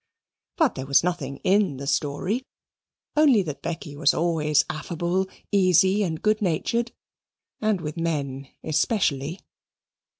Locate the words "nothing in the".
1.03-1.85